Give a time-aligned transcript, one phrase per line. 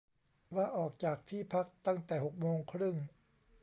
[0.55, 2.95] ว่าออกจากที่พักตั้งแต่หกโมงครึ่ง